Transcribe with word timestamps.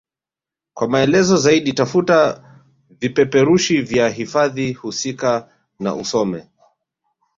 Kwa 0.73 0.87
maelezo 0.87 1.37
zaidi 1.37 1.73
tafuta 1.73 2.43
vipeperushi 2.89 3.81
vya 3.81 4.09
hifadhi 4.09 4.73
husika 4.73 5.49
na 5.79 5.95
usome 5.95 6.49